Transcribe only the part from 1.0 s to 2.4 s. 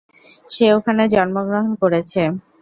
জন্মগ্রহন করেছে।